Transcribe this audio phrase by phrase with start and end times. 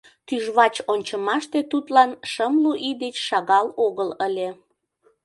[0.27, 4.49] Тӱжвач ончымаште тудлан шымлу ий деч шагал огыл ыле.